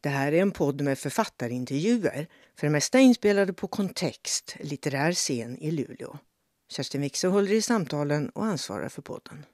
[0.00, 2.26] Det här är en podd med författarintervjuer,
[2.58, 6.18] för det mesta inspelade på Kontext, litterär scen i Luleå.
[6.72, 9.44] Kerstin Wixe håller i samtalen och ansvarar för podden.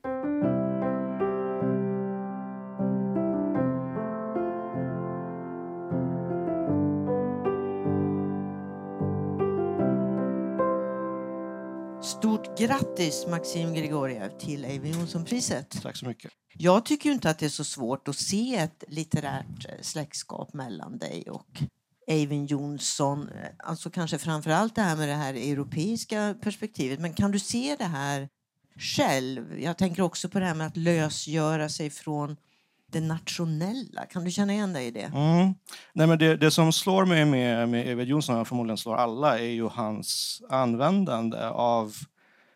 [12.58, 15.82] Grattis Maxim Grigoriev till Eivind Johnson-priset.
[15.82, 16.32] Tack så mycket.
[16.58, 20.98] Jag tycker inte att det är så svårt att se ett litterärt eh, släktskap mellan
[20.98, 21.62] dig och
[22.06, 23.28] Eivind Johnson.
[23.58, 27.00] Alltså kanske framför allt det här med det här europeiska perspektivet.
[27.00, 28.28] Men kan du se det här
[28.78, 29.60] själv?
[29.60, 32.36] Jag tänker också på det här med att lösgöra sig från
[32.92, 34.06] det nationella.
[34.06, 35.12] Kan du känna igen dig i det?
[35.14, 35.54] Mm.
[35.92, 39.38] Nej, men det, det som slår mig med, med Eivind Johnson, och förmodligen slår alla,
[39.38, 41.94] är ju hans användande av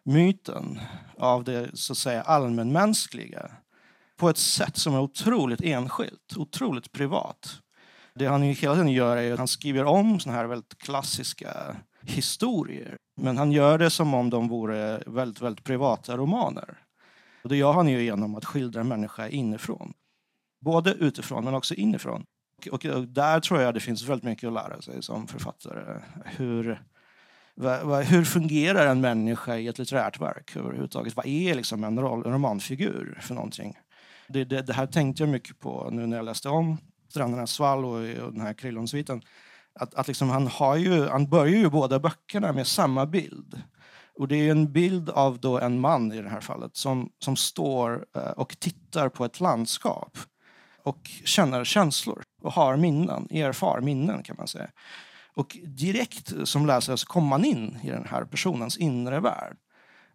[0.08, 0.80] myten,
[1.16, 3.50] av det så att säga allmänmänskliga
[4.16, 7.60] på ett sätt som är otroligt enskilt, otroligt privat.
[8.14, 11.76] Det han ju hela tiden gör är att han skriver om såna här väldigt klassiska
[12.02, 12.96] historier.
[13.20, 16.78] Men han gör det som om de vore väldigt, väldigt privata romaner.
[17.42, 19.92] Och det gör han ju genom att skildra en människa inifrån.
[20.60, 22.24] Både utifrån men också inifrån.
[22.70, 26.00] Och, och där tror jag det finns väldigt mycket att lära sig som författare.
[26.24, 26.82] Hur,
[28.04, 31.16] hur fungerar en människa i ett litterärt verk överhuvudtaget?
[31.16, 33.78] Vad är liksom en, roll, en romanfigur för någonting?
[34.28, 37.84] Det, det, det, här tänkte jag mycket på nu när jag läste om Strändernas svall
[37.84, 39.22] och, och den här Krillonsviten.
[39.80, 43.62] Att, att liksom han, har ju, han börjar ju båda böckerna med samma bild.
[44.18, 47.36] Och det är en bild av då en man i det här fallet som, som
[47.36, 50.18] står eh, och tittar på ett landskap
[50.82, 54.70] och känner känslor och har minnen, erfar minnen kan man säga.
[55.38, 59.56] Och direkt som läsare så kommer man in i den här personens inre värld.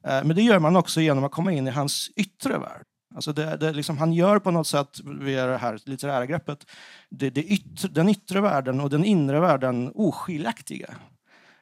[0.07, 2.85] Eh, men det gör man också genom att komma in i hans yttre värld.
[3.15, 6.65] Alltså det, det liksom, han gör på något sätt, via det här litterära greppet,
[7.09, 10.95] det, det yttre, den yttre världen och den inre världen oskiljaktiga.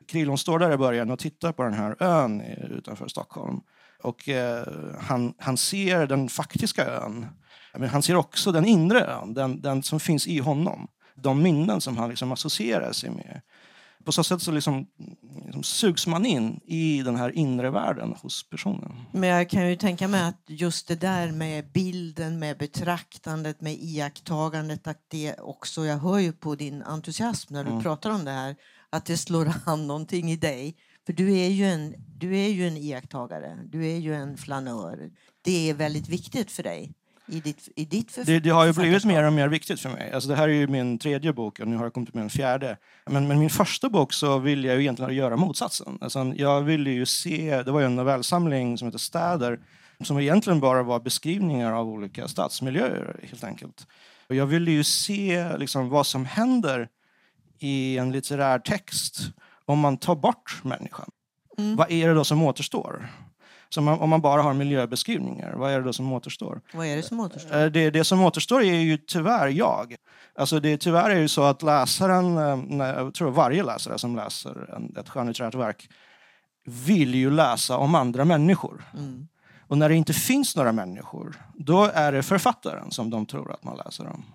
[0.07, 3.61] Krillon står där i början och tittar på den här ön utanför Stockholm.
[4.03, 4.67] Och eh,
[4.99, 7.27] han, han ser den faktiska ön,
[7.73, 10.87] men han ser också den inre ön, den, den som finns i honom.
[11.21, 13.41] De minnen som han liksom associerar sig med.
[14.05, 14.87] På så sätt så liksom,
[15.45, 18.95] liksom sugs man in i den här inre världen hos personen.
[19.11, 23.73] Men jag kan ju tänka mig att just det där med bilden, med betraktandet, med
[23.73, 27.83] iakttagandet, att det också, jag hör ju på din entusiasm när du mm.
[27.83, 28.55] pratar om det här,
[28.89, 30.75] att det slår an någonting i dig.
[31.05, 35.09] För du är ju en, du är ju en iakttagare, du är ju en flanör.
[35.41, 36.93] Det är väldigt viktigt för dig
[37.27, 40.11] i ditt, i ditt det, det, har ju blivit mer och mer viktigt för mig.
[40.11, 42.29] Alltså det här är ju min tredje bok och nu har jag kommit med en
[42.29, 42.77] fjärde.
[43.05, 45.97] Men, men min första bok så ville jag ju egentligen göra motsatsen.
[46.01, 49.59] Alltså jag ville ju se, det var ju en novellsamling som heter Städer
[50.05, 53.87] som egentligen bara var beskrivningar av olika stadsmiljöer helt enkelt.
[54.29, 56.87] Och jag ville ju se liksom vad som händer
[57.59, 59.19] i en litterär text
[59.65, 61.09] om man tar bort människan.
[61.57, 61.75] Mm.
[61.75, 63.09] Vad är det då som återstår?
[63.73, 66.61] Så om man bara har miljöbeskrivningar, vad är det då som återstår?
[66.73, 67.57] Vad är det som återstår?
[67.57, 69.95] Eh, det, det som återstår är ju tyvärr jag.
[70.35, 72.37] Alltså det, tyvärr är det så att läsaren,
[72.81, 75.89] eh, jag tror varje läsare som läser ett skönlitterärt verk
[76.65, 78.83] vill ju läsa om andra människor.
[78.93, 79.27] Mm.
[79.67, 83.63] Och när det inte finns några människor, då är det författaren som de tror att
[83.63, 84.25] man läser om.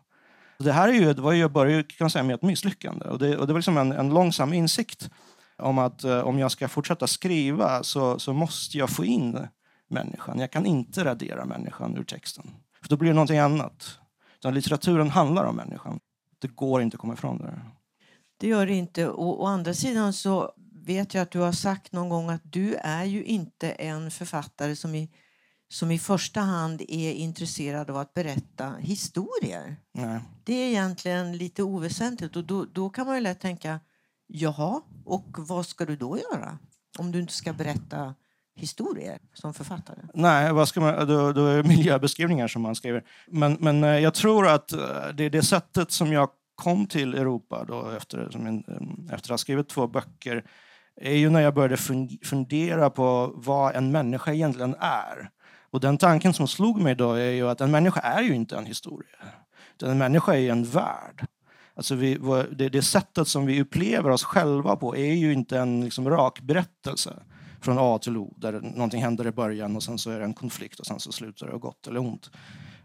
[0.58, 3.36] Det här är ju, det var ju, började kan säga, med ett misslyckande och det,
[3.36, 5.10] och det var liksom en, en långsam insikt
[5.58, 9.48] om att eh, om jag ska fortsätta skriva så, så måste jag få in
[9.88, 10.38] människan.
[10.38, 12.50] Jag kan inte radera människan ur texten.
[12.82, 13.98] För då blir det någonting annat.
[14.38, 16.00] Utan litteraturen handlar om människan.
[16.38, 17.60] Det går inte att komma ifrån det.
[18.38, 19.08] Det gör det inte.
[19.08, 20.52] Och, å andra sidan så
[20.86, 24.76] vet jag att du har sagt någon gång att du är ju inte en författare
[24.76, 25.10] som i,
[25.68, 29.76] som i första hand är intresserad av att berätta historier.
[29.92, 30.20] Nej.
[30.44, 33.80] Det är egentligen lite oväsentligt och då, då kan man ju lätt tänka
[34.26, 36.58] Jaha, och vad ska du då göra?
[36.98, 38.14] Om du inte ska berätta
[38.56, 39.98] historier som författare?
[40.14, 43.04] Nej, vad ska man, då, då är det miljöbeskrivningar som man skriver.
[43.26, 44.78] Men, men eh, jag tror att eh,
[45.14, 49.28] det är det sättet som jag kom till Europa då efter, som eh, efter att
[49.28, 50.44] ha skrivit två böcker
[51.00, 51.76] är ju när jag började
[52.24, 55.30] fundera på vad en människa egentligen är.
[55.70, 58.56] Och den tanken som slog mig då är ju att en människa är ju inte
[58.56, 59.16] en historia.
[59.74, 61.26] Utan en människa är en värld.
[61.76, 62.18] Alltså vi,
[62.52, 66.40] det, det sättet som vi upplever oss själva på är ju inte en liksom, rak
[66.40, 67.22] berättelse
[67.60, 70.34] från A till O där någonting händer i början och sen så är det en
[70.34, 72.30] konflikt och sen så slutar det gott eller ont.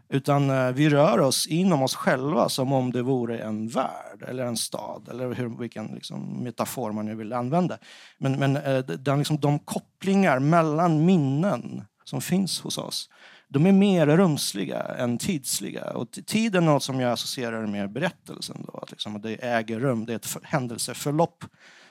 [0.08, 4.44] Utan eh, vi rör oss inom oss själva som om det vore en värld eller
[4.44, 7.78] en stad eller hur, vilken liksom, metafor man nu vill använda.
[8.18, 13.08] Men, men eh, den, liksom, de kopplingar mellan minnen som finns hos oss
[13.52, 15.84] de är mer rumsliga än tidsliga.
[15.84, 18.64] Och tid är något som jag associerar med berättelsen.
[18.66, 21.44] Då, att liksom, det äger rum, det är ett händelseförlopp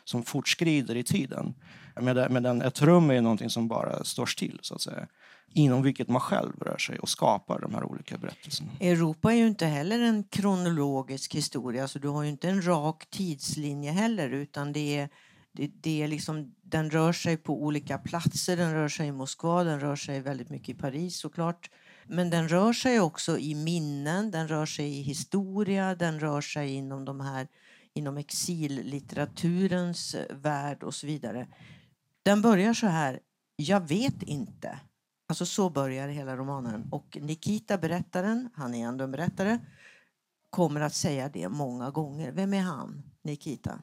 [0.04, 1.54] som fortskrider i tiden.
[2.30, 5.08] Medan ett rum är någonting som bara står still, så att säga.
[5.54, 8.72] Inom vilket man själv rör sig och skapar de här olika berättelserna.
[8.80, 13.06] Europa är ju inte heller en kronologisk historia, så du har ju inte en rak
[13.10, 15.10] tidslinje heller, utan det är
[15.52, 18.58] det, det är liksom, den rör sig på olika platser.
[18.58, 21.70] Den rör sig i Moskva, den rör sig väldigt mycket i Paris såklart.
[22.08, 26.74] Men den rör sig också i minnen, den rör sig i historia, den rör sig
[26.74, 27.48] inom de här
[27.94, 31.48] inom exillitteraturens eh, värld och så vidare.
[32.24, 33.20] Den börjar så här,
[33.56, 34.80] jag vet inte.
[35.28, 36.88] Alltså så börjar hela romanen.
[36.92, 39.60] Och Nikita, berättaren, han är ändå en berättare,
[40.50, 42.32] kommer att säga det många gånger.
[42.32, 43.82] Vem är han, Nikita?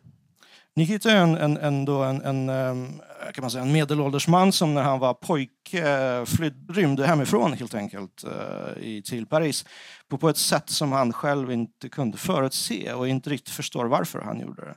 [0.76, 3.00] Nikita är en, en, ändå en, en, ehm,
[3.34, 7.52] kan man säga, en medelålders man som när han var pojke eh, flyd, rymde hemifrån
[7.52, 9.66] helt enkelt eh, i, till Paris
[10.08, 14.20] på, på ett sätt som han själv inte kunde förutse och inte riktigt förstår varför
[14.20, 14.74] han gjorde det.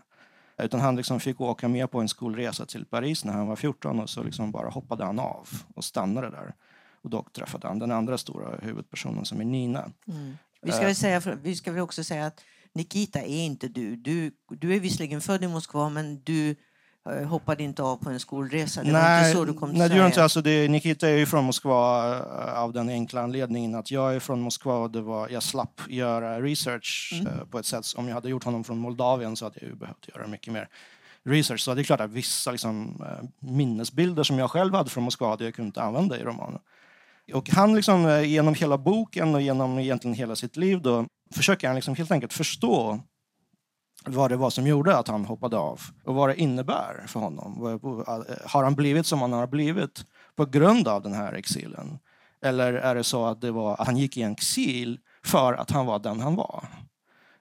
[0.64, 4.00] Utan han liksom fick åka med på en skolresa till Paris när han var 14
[4.00, 6.54] och så liksom bara hoppade han av och stannade där.
[7.04, 9.92] Och då träffade han den andra stora huvudpersonen som är Nina.
[10.08, 10.38] Mm.
[10.62, 12.44] Vi, ska väl säga, vi ska väl också säga att
[12.76, 13.96] Nikita är inte du.
[13.96, 16.56] Du, du är visserligen född i Moskva men du
[17.10, 18.84] eh, hoppade inte av på en skolresa.
[18.84, 20.24] Det nej, inte så du kom nej, det inte.
[20.24, 24.20] Alltså det, Nikita är ju från Moskva uh, av den enkla anledningen att jag är
[24.20, 27.34] från Moskva och det var, jag slapp göra research mm.
[27.34, 27.86] uh, på ett sätt.
[27.96, 30.68] Om jag hade gjort honom från Moldavien så hade jag ju behövt göra mycket mer
[31.24, 31.62] research.
[31.62, 33.04] Så det är klart att vissa liksom,
[33.40, 36.60] minnesbilder som jag själv hade från Moskva hade jag kunnat använda i romanen.
[37.34, 41.76] Och han liksom, genom hela boken och genom egentligen hela sitt liv då, försöker han
[41.76, 43.00] liksom helt enkelt förstå
[44.06, 47.80] vad det var som gjorde att han hoppade av och vad det innebär för honom.
[48.46, 52.00] Har han blivit som han har blivit på grund av den här exilen?
[52.42, 55.72] Eller är det så att, det var, att han gick i en exil för att
[55.72, 56.68] han var den han var?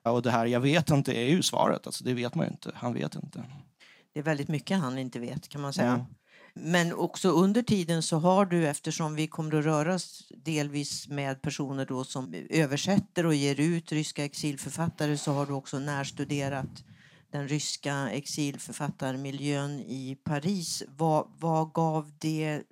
[0.02, 2.72] Och det här jag vet inte är ju svaret, alltså, det vet man ju inte.
[2.74, 3.44] Han vet inte.
[4.12, 5.92] Det är väldigt mycket han inte vet kan man säga.
[5.92, 6.06] Mm.
[6.54, 11.42] Men också under tiden så har du, eftersom vi kommer att röra oss delvis med
[11.42, 16.84] personer då som översätter och ger ut ryska exilförfattare så har du också närstuderat
[17.32, 20.82] den ryska exilförfattarmiljön i Paris.
[20.88, 22.62] Vad, vad gav det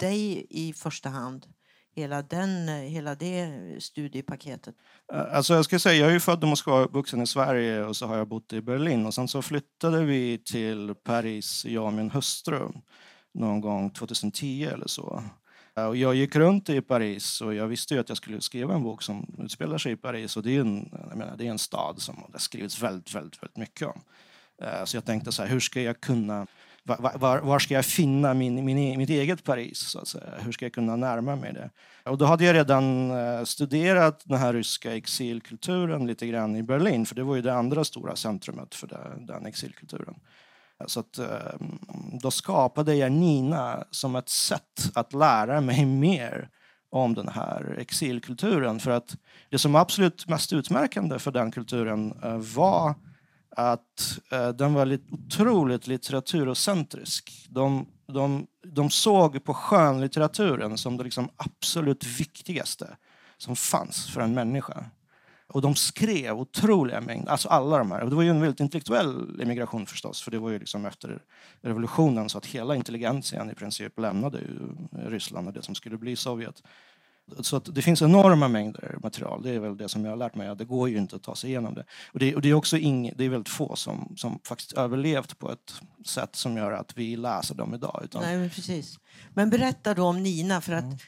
[0.00, 1.46] dig i första hand?
[1.94, 4.74] Hela, den, hela det studiepaketet?
[5.12, 8.06] Alltså jag ska säga, jag är ju född i Moskva, vuxen i Sverige och så
[8.06, 9.06] har jag bott i Berlin.
[9.06, 12.68] Och sen så flyttade vi till Paris, jag och min hustru
[13.34, 15.22] någon gång 2010 eller så.
[15.76, 18.74] Eh, och jag gick runt i Paris och jag visste ju att jag skulle skriva
[18.74, 20.36] en bok som utspelar sig i Paris.
[20.36, 23.56] Och det är en, menar, det är en stad som det skrivits väldigt, väldigt, väldigt
[23.56, 24.00] mycket om.
[24.62, 26.46] Eh, så jag tänkte så här, hur ska jag kunna
[26.88, 29.78] var, var, var, ska jag finna min, min, mitt eget Paris?
[29.78, 30.34] Så att säga?
[30.38, 31.70] Hur ska jag kunna närma mig det?
[32.04, 37.06] Och då hade jag redan eh, studerat den här ryska exilkulturen lite grann i Berlin,
[37.06, 40.14] för det var ju det andra stora centrumet för den, den exilkulturen.
[40.86, 41.66] Så att, eh,
[42.22, 46.50] då skapade jag Nina som ett sätt att lära mig mer
[46.90, 48.80] om den här exilkulturen.
[48.80, 49.16] För att
[49.50, 52.94] det som absolut mest utmärkande för den kulturen eh, var
[53.56, 57.46] att eh, den var otroligt litteraturcentrisk.
[57.48, 62.96] De, de, de såg på skönlitteraturen som det liksom absolut viktigaste
[63.38, 64.84] som fanns för en människa.
[65.48, 68.00] Och de skrev otroliga mängder, alltså alla de här.
[68.00, 71.22] Och det var ju en väldigt intellektuell emigration förstås, för det var ju liksom efter
[71.60, 74.58] revolutionen så att hela intelligentian i princip lämnade ju
[75.10, 76.62] Ryssland och det som skulle bli Sovjet.
[77.40, 80.34] Så att det finns enorma mängder material, det är väl det som jag har lärt
[80.34, 81.84] mig, att det går ju inte att ta sig igenom det.
[82.12, 85.38] Och det, och det är också ing, det är väldigt få som, som faktiskt överlevt
[85.38, 85.74] på ett
[86.06, 88.00] sätt som gör att vi läser dem idag.
[88.04, 88.22] Utan...
[88.22, 88.98] Nej, men precis.
[89.34, 90.98] Men berätta då om Nina, för att mm.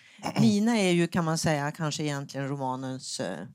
[0.41, 3.47] Nina är ju kan man säga kanske egentligen romanens eh,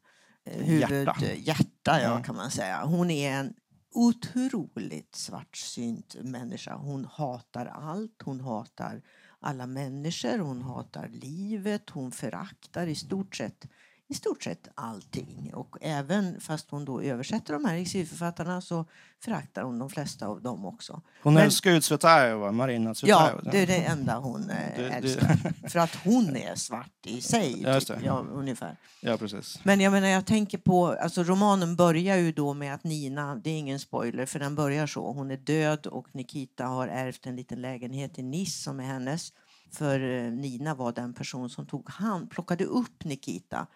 [0.45, 2.85] huvud, hjärta, ja, kan man säga.
[2.85, 3.53] Hon är en
[3.93, 6.75] otroligt svartsynt människa.
[6.75, 8.21] Hon hatar allt.
[8.23, 9.01] Hon hatar
[9.39, 13.65] alla människor, hon hatar livet, hon föraktar i stort sett
[14.07, 15.51] i stort sett allting.
[15.53, 18.85] Och även fast hon då översätter de här exilförfattarna så
[19.23, 21.01] föraktar hon de flesta av dem också.
[21.23, 23.41] Hon Men, älskar ju Tsvetajeva, Marina Tsvetajeva.
[23.43, 25.39] Ja, det är det enda hon eh, det, älskar.
[25.61, 25.69] Det.
[25.69, 27.97] För att hon är svart i sig, typ.
[28.03, 28.77] ja, ungefär.
[29.01, 29.59] Ja, precis.
[29.63, 33.49] Men jag menar, jag tänker på, alltså romanen börjar ju då med att Nina, det
[33.49, 37.35] är ingen spoiler för den börjar så, hon är död och Nikita har ärvt en
[37.35, 39.33] liten lägenhet i Nice som är hennes.
[39.71, 43.67] För eh, Nina var den person som tog hand, plockade upp Nikita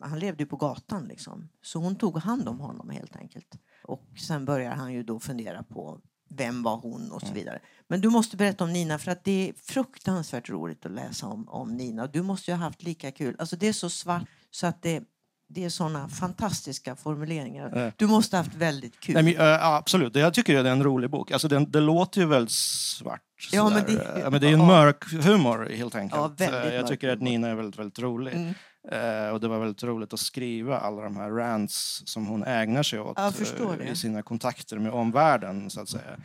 [0.00, 1.48] han levde ju på gatan liksom.
[1.62, 3.54] Så hon tog hand om honom helt enkelt.
[3.84, 6.00] Och sen börjar han ju då fundera på
[6.30, 7.58] vem var hon och så vidare.
[7.88, 11.48] Men du måste berätta om Nina för att det är fruktansvärt roligt att läsa om,
[11.48, 12.06] om Nina.
[12.06, 13.36] Du måste ju ha haft lika kul.
[13.38, 15.02] Alltså det är så svart så att det,
[15.48, 17.92] det är såna fantastiska formuleringar.
[17.96, 19.14] Du måste ha haft väldigt kul.
[19.14, 21.30] Nej, men, äh, absolut, jag tycker det är en rolig bok.
[21.30, 23.22] Alltså, den, det låter ju väldigt svart.
[23.52, 24.66] Ja, men det- Ja, men det är en ja.
[24.66, 26.40] mörk humor helt enkelt.
[26.40, 27.20] Ja, Eh, jag tycker att.
[27.22, 28.34] Nina är väldigt, väldigt rolig.
[28.34, 28.54] Mm.
[28.92, 32.82] Eh, och det var väldigt roligt att skriva alla de här rants som hon ägnar
[32.82, 35.70] sig åt eh, i sina kontakter med omvärlden.
[35.70, 36.16] Så att säga.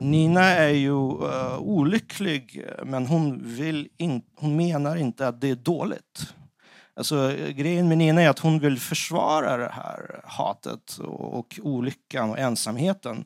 [0.00, 5.56] Nina är ju eh, olycklig, men hon, vill in, hon menar inte att det är
[5.56, 6.34] dåligt.
[6.96, 12.30] Alltså, grejen med Nina är att hon vill försvara det här hatet och, och olyckan
[12.30, 13.24] och ensamheten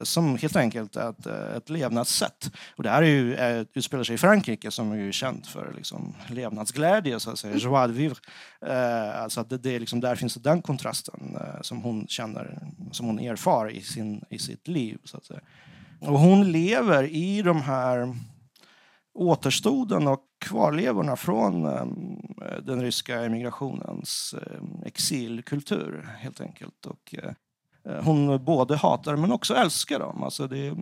[0.00, 2.50] som helt enkelt är ett, eh, ett levnadssätt.
[2.76, 5.72] Och det här är ju, är, utspelar sig i Frankrike som är ju känt för
[5.76, 8.16] liksom, levnadsglädje, så att säga, joie de vivre.
[8.66, 13.06] Eh, alltså att det, det liksom, där finns den kontrasten eh, som hon känner, som
[13.06, 14.98] hon erfar i, sin, i sitt liv.
[15.04, 15.40] Så att säga.
[16.00, 18.14] Och hon lever i de här
[19.14, 21.86] återstoden och kvarlevorna från eh,
[22.62, 26.86] den ryska emigrationens eh, exilkultur helt enkelt.
[26.86, 27.32] Och, eh,
[28.02, 30.22] hon både hatar men också älskar dem.
[30.22, 30.74] Alltså det, eh,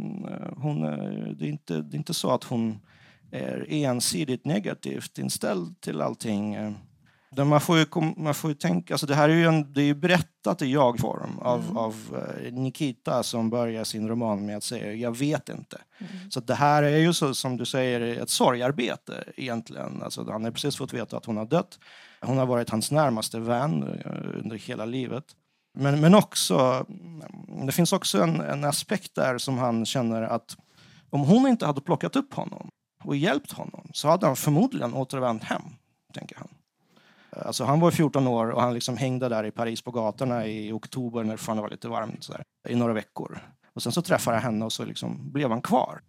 [0.57, 2.81] hon, eh, det, är inte, det är inte så att hon
[3.33, 6.55] är ensidigt negativt inställd till allting.
[6.55, 6.73] eh.
[7.45, 7.87] Man får ju,
[8.17, 10.73] man får ju tänka, alltså det här är ju, en, det är ju berättat i
[10.73, 11.77] jag-form av, Mm.
[11.77, 11.95] av
[12.45, 15.81] eh, Nikita som börjar sin roman med att säga jag vet inte.
[15.99, 16.31] Mm.
[16.31, 20.03] Så det här är ju så, som du säger ett sorgarbete egentligen.
[20.03, 21.79] Alltså, han har precis fått veta att hon har dött.
[22.21, 25.25] Hon har varit hans närmaste vän eh, under hela livet.
[25.79, 26.87] Men, men också,
[27.67, 30.57] det finns också en, en aspekt där som han känner att
[31.11, 32.69] om hon inte hade plockat upp honom
[33.05, 35.63] och hjälpt honom så hade han förmodligen återvänt hem,
[36.15, 36.49] tänker han.
[37.47, 40.73] Alltså han var 14 år och han liksom hängde där i Paris på gatorna i
[40.73, 43.39] oktober när det var lite varmt så där, i några veckor.
[43.75, 46.01] Och sen så träffade jag henne och så liksom blev han kvar.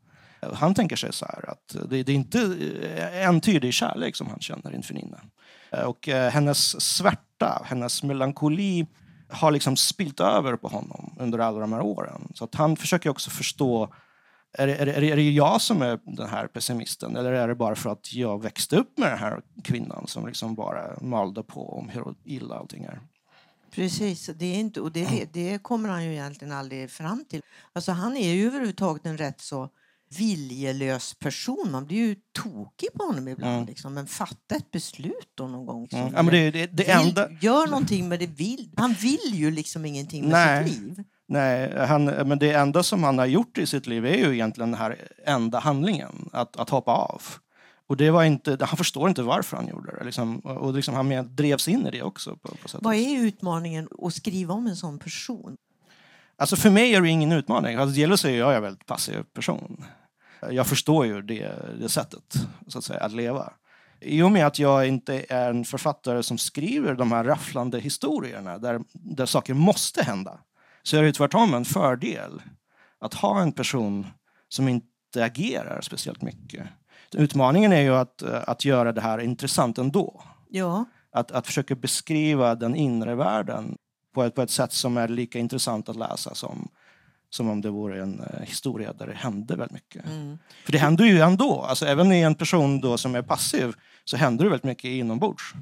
[0.53, 2.39] Han tänker sig så här att det, det är inte
[3.13, 5.19] en entydig kärlek som han känner inför Nina.
[5.85, 8.85] Och eh, hennes svärta, hennes melankoli
[9.29, 12.31] har liksom spilt över på honom under alla de här åren.
[12.33, 13.93] Så att han försöker också förstå
[14.53, 17.55] är det, är, det, är det jag som är den här pessimisten eller är det
[17.55, 21.69] bara för att jag växte upp med den här kvinnan som liksom bara malde på
[21.69, 23.01] om hur illa allting är?
[23.71, 27.41] Precis, det, är inte, och det, det kommer han ju egentligen aldrig fram till.
[27.73, 29.69] Alltså han är ju överhuvudtaget en rätt så
[30.17, 31.67] viljelös person.
[31.71, 33.53] Man blir ju tokig på honom ibland.
[33.55, 33.65] Mm.
[33.65, 33.93] Liksom.
[33.93, 35.87] Men fatta ett beslut då någon gång.
[35.89, 36.13] som- Mm.
[36.15, 37.29] Ja, men det, det, det vill, enda...
[37.41, 38.69] Gör någonting med det vill.
[38.77, 40.69] Han vill ju liksom ingenting med Nej.
[40.69, 41.03] sitt liv.
[41.29, 44.71] Nej, han, men det enda som han har gjort i sitt liv är ju egentligen
[44.71, 47.21] den här enda handlingen, att, att hoppa av.
[47.87, 50.03] Och det var inte, han förstår inte varför han gjorde det.
[50.05, 52.35] Liksom, och liksom han drevs in i det också.
[52.35, 55.57] På, på Vad är utmaningen att skriva om en sån person?
[56.37, 57.77] Alltså för mig är det ingen utmaning.
[57.77, 59.85] Alltså, dels är jag en väldigt passiv person.
[60.51, 62.35] Jag förstår ju det, det sättet
[62.67, 63.53] så att, säga, att leva.
[64.01, 68.57] I och med att jag inte är en författare som skriver de här rafflande historierna
[68.57, 70.39] där, där saker måste hända
[70.83, 72.41] så är det tvärtom en fördel
[72.99, 74.07] att ha en person
[74.49, 76.67] som inte agerar speciellt mycket.
[77.13, 80.23] Utmaningen är ju att, att göra det här intressant ändå.
[80.49, 83.77] Ja, Att, att försöka beskriva den inre världen
[84.17, 86.69] på ett, på ett sätt som är lika intressant att läsa som,
[87.29, 90.05] som om det vore en eh, historia där det hände väldigt mycket.
[90.05, 90.37] mm.
[90.65, 91.61] För det händer ju ändå.
[91.61, 93.73] Alltså, även i en person då som är passiv
[94.05, 95.53] så händer det väldigt mycket inombords.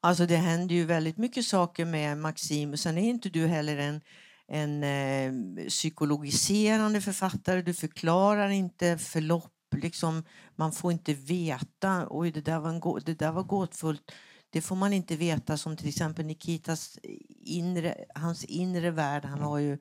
[0.00, 2.76] Alltså det händer ju väldigt mycket saker med Maxim.
[2.76, 4.00] Sen är inte du heller en,
[4.48, 7.62] en eh, psykologiserande författare.
[7.62, 9.52] Du förklarar inte förlopp.
[9.76, 10.24] Liksom,
[10.56, 12.06] man får inte veta.
[12.10, 14.12] Oj, det där var, en det där var gåtfullt.
[14.54, 16.98] Det får man inte veta som till exempel Nikitas
[17.44, 19.24] inre, hans inre värld.
[19.24, 19.78] Han har ju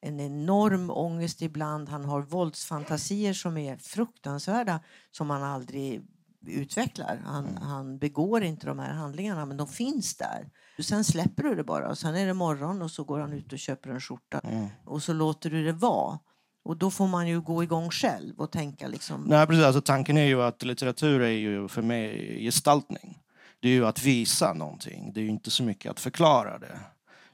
[0.00, 1.88] en enorm ångest ibland.
[1.88, 6.02] Han har våldsfantasier som är fruktansvärda som han aldrig
[6.46, 7.22] utvecklar.
[7.24, 10.50] Han, han begår inte de här handlingarna men de finns där.
[10.82, 13.52] Sen släpper du det bara och sen är det morgon och så går han ut
[13.52, 14.68] och köper en skjorta Mm.
[14.84, 16.18] och så låter du det vara.
[16.64, 19.24] Och då får man ju gå igång själv och tänka liksom.
[19.26, 19.64] Nej, precis.
[19.64, 23.18] Alltså, tanken är ju att litteratur är ju för mig gestaltning.
[23.62, 25.12] Det är ju att visa någonting.
[25.12, 26.80] Det är ju inte så mycket att förklara det.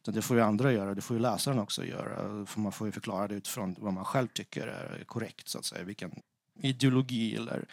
[0.02, 2.47] Utan det får ju andra göra, det får ju läsaren också göra.
[2.47, 5.64] För man får ju förklara det utifrån vad man själv tycker är korrekt, så att
[5.64, 5.85] säga.
[5.85, 6.12] Vilken
[6.61, 7.64] ideologi eller,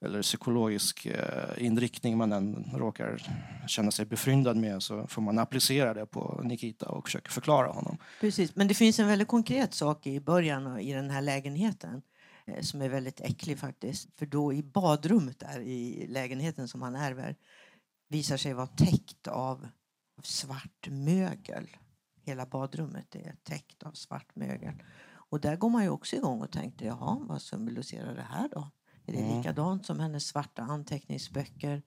[0.00, 3.22] eller psykologisk eh, inriktning man än råkar
[3.66, 7.98] känna sig befryndad med så får man applicera det på Nikita och försöka förklara honom.
[8.20, 8.56] Precis.
[8.56, 12.02] Men det finns en väldigt konkret sak i början i den här lägenheten
[12.46, 14.08] eh, som är väldigt äcklig faktiskt.
[14.18, 17.36] För då i badrummet där i lägenheten som han ärver
[18.08, 19.68] visar sig vara täckt av
[20.22, 21.68] svart mögel.
[22.22, 24.82] Hela badrummet är täckt av svart mögel.
[25.30, 28.70] Och där går man ju också igång och tänkte, jaha, vad symboliserar det här då?
[29.06, 29.36] Är det Mm.
[29.38, 31.82] likadant som hennes svarta anteckningsböcker?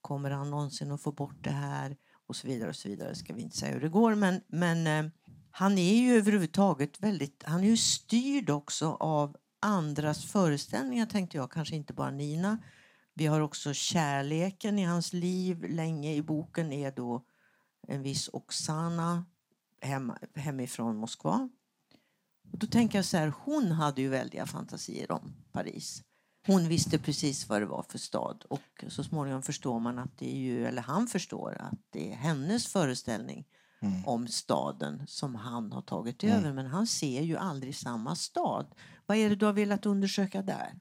[0.00, 1.96] Kommer han någonsin att få bort det här?
[2.26, 3.14] Och så vidare och så vidare.
[3.14, 4.14] Ska vi inte säga hur det går.
[4.14, 5.12] Men, men eh,
[5.50, 11.50] han är ju överhuvudtaget väldigt, han är ju styrd också av andras föreställningar tänkte jag,
[11.52, 12.58] kanske inte bara Nina.
[13.18, 15.64] Vi har också kärleken i hans liv.
[15.68, 17.24] Länge i boken är då
[17.88, 19.24] en viss Oksana
[19.80, 21.48] hem, hemifrån Moskva.
[22.52, 26.02] Och då tänker jag så här, hon hade ju väldiga fantasier om Paris.
[26.46, 30.32] Hon visste precis vad det var för stad och så småningom förstår man att det
[30.32, 33.46] är ju, eller han förstår att det är hennes föreställning
[34.06, 36.52] om staden som han har tagit över.
[36.52, 38.74] Men han ser ju aldrig samma stad.
[39.06, 40.80] Vad är det du har velat undersöka där?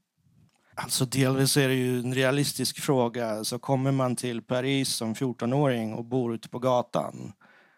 [0.75, 3.43] Alltså delvis är det ju en realistisk fråga.
[3.43, 7.33] Så kommer man till Paris som 14-åring och bor ute på gatan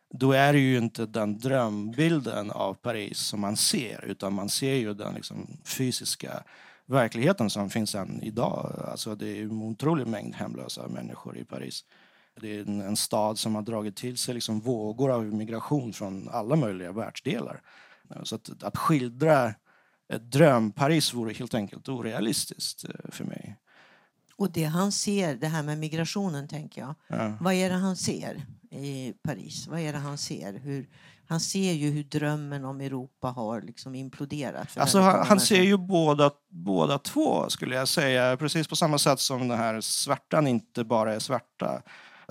[0.09, 4.73] då är det ju inte den drömbilden av Paris som man ser utan man ser
[4.73, 6.43] ju den liksom fysiska
[6.85, 8.85] verkligheten som finns än idag.
[8.91, 11.85] Alltså det är en otrolig mängd hemlösa människor i Paris.
[12.41, 16.29] Det är en, en stad som har dragit till sig liksom vågor av migration från
[16.29, 17.61] alla möjliga världsdelar.
[18.23, 19.53] Så att, att skildra
[20.13, 23.57] ett dröm-Paris vore helt enkelt orealistiskt eh, för mig.
[24.35, 26.95] Och det han ser, det här med migrationen tänker jag.
[27.07, 27.37] Ja.
[27.41, 29.67] Vad är det han ser i Paris?
[29.67, 30.59] Vad är det han ser?
[30.59, 30.89] Hur,
[31.27, 34.77] han ser ju hur drömmen om Europa har liksom imploderat.
[34.77, 38.37] Alltså, han, han ser ju båda, båda två, skulle jag säga.
[38.37, 41.81] Precis på samma sätt som den här svärtan inte bara är svärta.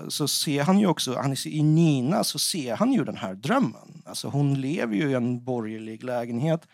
[0.07, 4.03] Så ser han ju också, han, i Nina så ser han ju den här drömmen.
[4.05, 6.67] Alltså, hon lever ju i en borgerlig lägenhet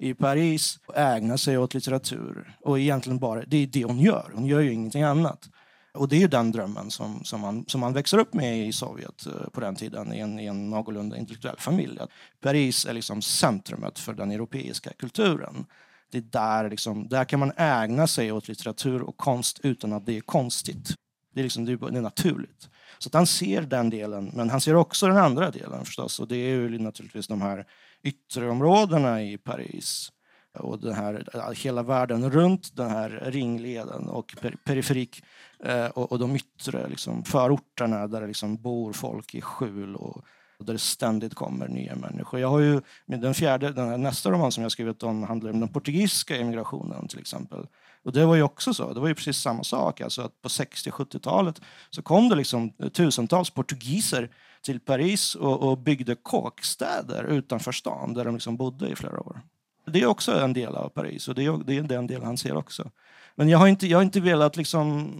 [0.00, 2.56] i Paris och ägna sig åt litteratur.
[2.60, 4.30] Och egentligen bara, det är det hon gör.
[4.34, 5.48] Hon gör ju ingenting annat.
[5.94, 8.72] Och det är ju den drömmen som, som, man, som man växer upp med i
[8.72, 11.98] Sovjet eh, på den tiden i en, i en någorlunda intellektuell familj.
[12.00, 15.66] Att Paris är liksom centrumet för den europeiska kulturen.
[16.12, 20.06] Det är där, liksom, där kan man ägna sig åt litteratur och konst utan att
[20.06, 20.94] det är konstigt.
[21.34, 22.68] Det är, liksom, det är, det är naturligt.
[22.98, 26.20] Så att han ser den delen, men han ser också den andra delen förstås.
[26.20, 27.66] Och det är ju naturligtvis de här
[28.02, 30.12] ytterområdena i Paris
[30.58, 35.22] och den här, hela världen runt den här ringleden och per, periferik
[35.64, 40.24] eh, och, och de yttre liksom, förorterna där det liksom bor folk i skjul och,
[40.58, 42.40] och där det ständigt kommer nya människor.
[42.40, 45.60] Jag har ju, den fjärde, den här, nästa roman som jag skrivit om handlar om
[45.60, 47.66] den portugisiska emigrationen till exempel.
[48.04, 50.00] Och det var ju också så, det var ju precis samma sak.
[50.00, 51.60] Alltså att på 60-70-talet
[51.90, 54.30] så kom det liksom tusentals portugiser
[54.64, 59.40] till Paris och, och byggde kåkstäder utanför stan där de liksom bodde i flera år.
[59.86, 62.38] Det är också en del av Paris och det är, det är den del han
[62.38, 62.90] ser också.
[63.34, 65.10] Men jag har inte, jag har inte velat liksom...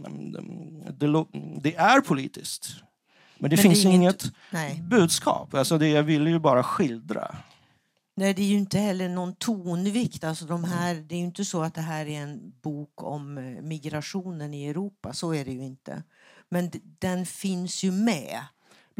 [0.98, 1.24] Det,
[1.60, 2.68] det är politiskt.
[3.38, 4.82] Men det Men finns det inget- inget Nej.
[4.90, 5.54] budskap.
[5.54, 7.36] Alltså det, jag ville ju bara skildra.
[8.16, 10.24] Nej, det är ju inte heller någon tonvikt.
[10.24, 13.38] Alltså de här, det är ju inte så att det här är en bok om
[13.38, 15.12] eh, migrationen i Europa.
[15.12, 16.02] Så är det ju inte.
[16.48, 18.40] Men den finns ju med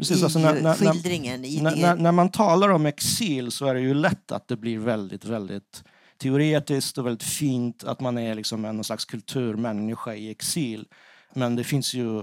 [0.01, 1.45] Precis, alltså när, när, skildringen.
[1.45, 4.55] I när, när, när man talar om exil så är det ju lätt att det
[4.55, 5.83] blir väldigt, väldigt
[6.17, 10.87] teoretiskt och väldigt fint att man är liksom en slags kulturmänniska i exil.
[11.33, 12.19] Men det finns ju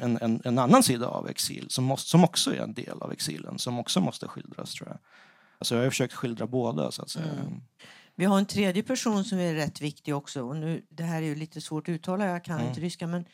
[0.00, 3.12] en, en, en annan sida av exil som, måste, som också är en del av
[3.12, 4.98] exilen, som också måste skildras tror jag.
[5.58, 7.32] Alltså jag har försökt skildra båda så att säga.
[7.32, 7.60] Mm.
[8.14, 10.42] Vi har en tredje person som är rätt viktig också.
[10.42, 12.68] Och nu, det här är ju lite svårt att uttala, jag kan Mm.
[12.68, 13.06] inte ryska.
[13.06, 13.24] Men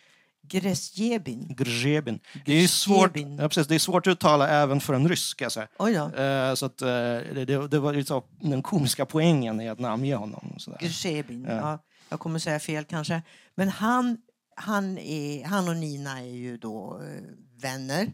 [0.48, 1.54] Gresjebin.
[1.56, 2.20] Grzebin.
[2.44, 5.42] Det är, svårt, ja, precis, det är svårt att uttala även för en rysk.
[5.42, 5.66] Alltså.
[5.78, 5.86] Då.
[5.86, 10.56] Eh, så att, eh, det, det, var så, den komiska poängen i att namnge honom.
[10.80, 11.44] Grzebin.
[11.48, 11.54] Ja.
[11.54, 11.78] Ja.
[12.08, 13.22] jag kommer säga fel kanske.
[13.54, 14.18] Men han,
[14.56, 17.22] han, är, han och Nina är ju då eh,
[17.62, 18.12] vänner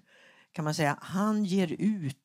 [0.52, 0.98] kan man säga.
[1.00, 2.16] Han ger ut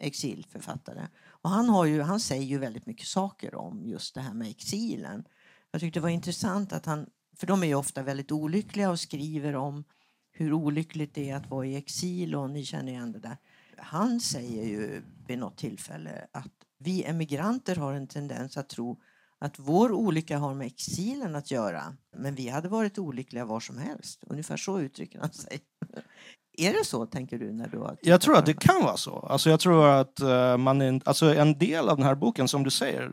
[0.00, 1.08] exilförfattare.
[1.28, 4.48] Och han, har ju, han säger ju väldigt mycket saker om just det här med
[4.48, 5.24] exilen.
[5.70, 9.00] Jag tyckte det var intressant att han, för de är ju ofta väldigt olyckliga och
[9.00, 9.84] skriver om
[10.32, 13.36] hur olyckligt det är att vara i exil och ni känner igen det där.
[13.76, 19.00] Han säger ju vid något tillfälle att vi emigranter har en tendens att tro
[19.38, 21.96] att vår olycka har med exilen att göra.
[22.16, 24.24] Men vi hade varit olyckliga var som helst.
[24.26, 25.60] Ungefär så uttrycker han sig.
[26.58, 27.52] Är det så, tänker du?
[27.52, 29.18] när du har Jag tror att det kan vara så.
[29.18, 32.70] Alltså jag tror att eh, man alltså en del av den här boken, som du
[32.70, 33.12] säger,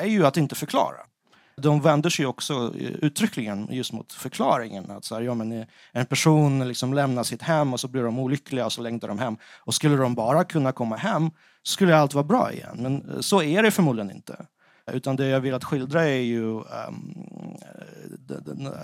[0.00, 1.06] är ju att inte förklara.
[1.58, 4.90] De vänder sig också eh, uttryckligen just mot förklaringen.
[4.90, 8.02] Att så här, ja, men eh, en person liksom lämnar sitt hem och så blir
[8.02, 9.36] de olyckliga och så längtar de hem.
[9.64, 11.30] Och skulle de bara kunna komma hem
[11.62, 12.76] skulle allt vara bra igen.
[12.78, 14.46] Men eh, så är det förmodligen inte.
[14.92, 17.56] Utan det jag vill att skildra är ju um,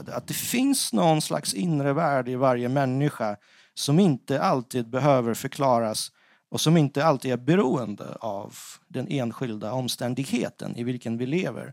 [0.09, 3.37] att det finns någon slags inre värld i varje människa
[3.75, 6.11] som inte alltid behöver förklaras
[6.51, 8.55] och som inte alltid är beroende av
[8.89, 11.73] den enskilda omständigheten i vilken vi lever.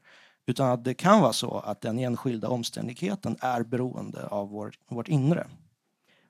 [0.52, 5.08] Utan att det kan vara så att den enskilda omständigheten är beroende av vår, vårt
[5.08, 5.48] inre.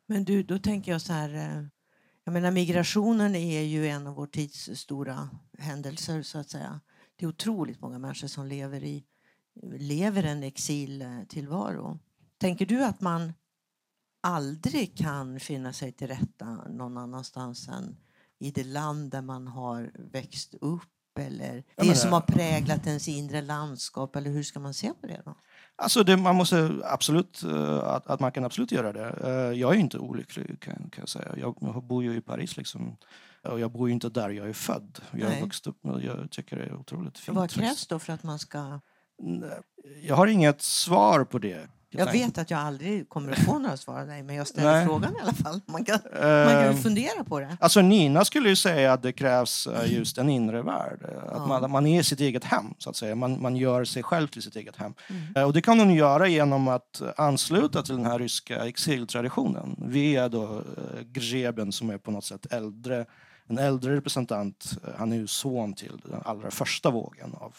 [0.06, 1.34] Men du, då tänker jag så här...
[1.36, 1.64] Eh,
[2.24, 6.80] jag menar, migrationen är ju en av vår tids stora händelser, så att säga.
[7.16, 9.04] Det är otroligt många människor som lever, i,
[9.78, 12.00] lever en exiltillvaro.
[12.38, 13.34] Tänker du att man
[14.22, 17.98] aldrig kan finna sig till rätta någon annanstans än
[18.40, 23.08] i det land där man har växt upp eller det menar- som har präglat ens
[23.08, 24.16] inre landskap?
[24.16, 25.22] Eller hur ska man se på det?
[25.26, 25.36] då?
[25.76, 29.10] Alltså det, man måste absolut, eh, att, att man kan absolut göra det.
[29.24, 31.34] Eh, Jag är inte olycklig kan, kan jag säga.
[31.38, 32.98] Jag, jag bor ju i Paris liksom.
[33.44, 35.00] Och jag bor ju inte där jag är född.
[35.12, 35.42] Jag Nej.
[35.42, 37.38] vuxit upp jag tycker det är otroligt fint.
[37.38, 38.80] Vad krävs då för att man ska...
[40.04, 41.68] Jag har inget svar på det.
[41.94, 44.72] Jag vet att jag aldrig kommer att få några svar av dig, men jag ställer
[44.72, 44.86] Nej.
[44.86, 45.62] frågan i alla fall.
[45.66, 47.58] Man kan, man kan ju Eh, fundera på det.
[47.60, 51.00] Alltså Nina skulle ju säga att det krävs eh, just en inre värld.
[51.02, 51.46] eh, Att Ja.
[51.48, 53.16] man, man är sitt eget hem, så att säga.
[53.16, 54.94] Man, man gör sig själv till sitt eget hem.
[55.10, 55.22] Mm.
[55.36, 60.30] Eh, Och det kan hon göra genom att ansluta till den här ryska exiltraditionen via
[60.30, 60.64] då
[61.06, 63.06] Grzeben som är på något sätt äldre,
[63.48, 64.72] en äldre representant.
[64.98, 67.56] Han är ju son till den allra första vågen av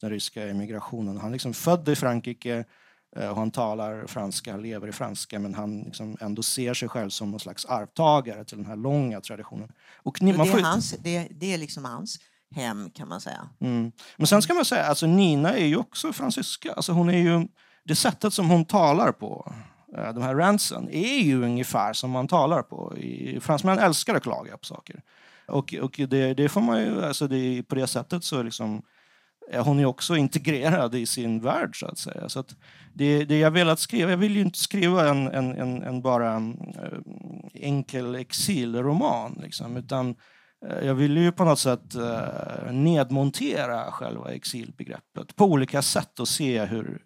[0.00, 1.16] den ryska emigrationen.
[1.18, 2.64] Han är liksom född i Frankrike
[3.34, 7.40] han talar franska, lever i franska men han liksom ändå ser sig själv som någon
[7.40, 9.72] slags arvtagare till den här långa traditionen.
[10.02, 12.18] Och ni, det, är hans, det, det är liksom hans
[12.54, 13.48] hem, kan man säga.
[13.60, 13.92] Mm.
[14.16, 16.72] Men sen ska man säga, alltså Nina är ju också fransyska.
[16.72, 17.48] Alltså hon är ju,
[17.84, 19.52] det sättet som hon talar på,
[19.96, 22.96] eh, de här rantsen, är ju ungefär som man talar på.
[23.40, 25.02] Fransmän älskar att klaga på saker.
[25.46, 28.82] Och, och det, det får man ju, alltså det, på det sättet så liksom,
[29.50, 32.28] Eh, hon är också integrerad i sin värld så att säga.
[32.28, 32.56] Så att
[32.94, 36.32] det, det jag velat skriva, jag vill ju inte skriva en, en, en, en bara
[36.32, 36.98] mm, eh,
[37.54, 40.14] enkel exilroman liksom, utan
[40.66, 46.28] eh, Jag ville ju på något sätt eh, nedmontera själva exilbegreppet på olika sätt och
[46.28, 47.02] se hur...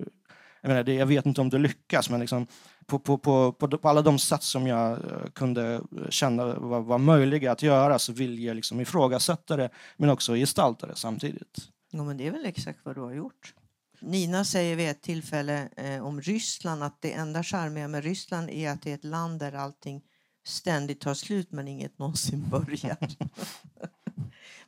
[0.62, 2.46] Jag, menar, det, jag vet inte om det lyckas, men liksom
[2.86, 4.98] på, på, på, på, på alla de sätt som jag
[5.34, 10.34] kunde känna var, var möjliga att göra så vill jag liksom ifrågasätta det, men också
[10.34, 11.70] gestalta det samtidigt.
[11.90, 13.54] Jo, men det är väl exakt vad du har gjort.
[14.00, 18.70] Nina säger vid ett tillfälle eh, om Ryssland att det enda charmiga med Ryssland är
[18.70, 20.02] att det är ett land där allting
[20.46, 22.96] ständigt tar slut men inget någonsin börjar.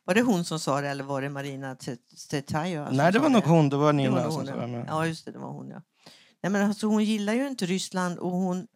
[0.05, 1.77] var det hon som sa det eller var det Marina
[2.17, 2.87] Tsetaja?
[2.87, 3.69] som Nej, det var nog hon.
[3.69, 4.85] Det var Det Nina var som sa det.
[4.89, 5.69] Ja, just det, det var hon.
[5.69, 5.83] Ja.
[6.43, 8.67] Nej, men alltså, hon gillar ju inte Ryssland och hon,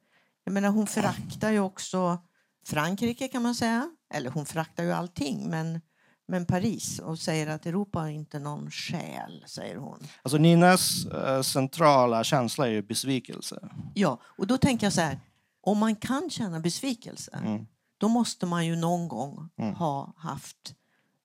[0.45, 2.19] jag menar, hon föraktar ju också
[2.67, 3.91] Frankrike kan man säga.
[4.15, 5.81] Eller hon föraktar ju allting, men,
[6.29, 9.99] men Paris och säger att Europa har inte någon själ, säger hon.
[10.23, 13.69] Alltså Ninas eh, centrala känsla är ju besvikelse.
[13.95, 15.21] Ja, och då tänker jag så här,
[15.61, 17.67] om man kan känna besvikelse, Mm.
[17.99, 19.75] då måste man ju någon gång Mm.
[19.75, 20.75] ha haft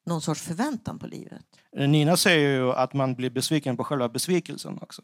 [0.05, 1.45] någon sorts förväntan på livet.
[1.75, 5.01] Nina säger ju att man blir besviken på själva besvikelsen också.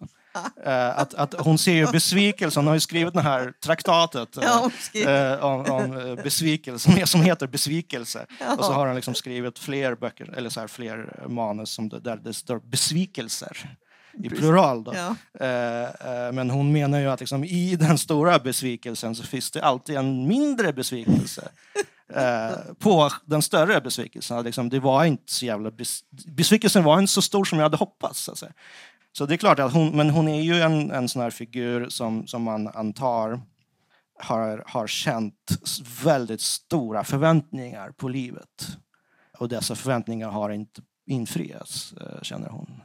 [0.66, 4.44] Eh, att, att hon ser ju besvikelsen, hon har ju skrivit det här traktatet eh,
[4.44, 4.72] Ja,
[5.12, 8.26] eh, om, om eh, besvikelse, som heter Besvikelse.
[8.40, 8.56] Ja.
[8.56, 12.18] Och så har hon liksom skrivit fler böcker, eller så här, fler manus som där
[12.24, 13.78] det står besvikelser
[14.24, 14.84] i plural.
[14.84, 14.94] Då.
[14.96, 15.16] Ja.
[15.46, 19.62] Eh, eh, men hon menar ju att liksom, i den stora besvikelsen så finns det
[19.62, 21.50] alltid en mindre besvikelse.
[22.14, 24.44] Eh, på den större besvikelsen.
[24.44, 27.78] Liksom, det var inte så jävla bes besvikelsen var inte så stor som jag hade
[27.78, 28.20] hoppats.
[28.20, 28.36] Så,
[29.12, 31.90] så det är klart att hon, men hon är ju en, en sån här figur
[31.90, 33.42] som, som man antar
[34.20, 35.34] har, har känt
[36.04, 38.78] väldigt stora förväntningar på livet.
[39.38, 42.82] Och dessa förväntningar har inte infriats, eh, känner hon.